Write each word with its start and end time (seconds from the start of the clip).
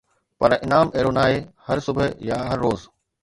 پر 0.39 0.51
انعام 0.63 0.87
اهڙو 0.95 1.11
نه 1.17 1.21
آهي 1.25 1.37
هر 1.67 1.77
صبح 1.87 2.03
يا 2.29 2.37
هر 2.49 2.57
روز 2.65 2.81